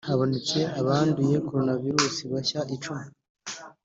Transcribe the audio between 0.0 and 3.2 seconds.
habonetse abanduye Coronavirus bashya icumi